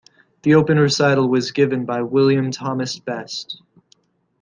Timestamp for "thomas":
2.49-2.97